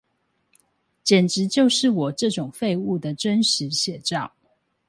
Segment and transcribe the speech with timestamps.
[1.05, 4.33] 簡直就是我這種廢物的真實寫照